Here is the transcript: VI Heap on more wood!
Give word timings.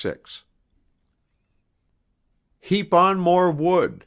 VI 0.03 0.15
Heap 2.61 2.91
on 2.93 3.19
more 3.19 3.51
wood! 3.51 3.99